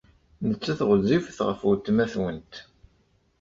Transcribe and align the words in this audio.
Nettat 0.47 0.79
ɣezzifet 0.89 1.39
ɣef 1.47 1.59
weltma-twent. 1.65 2.53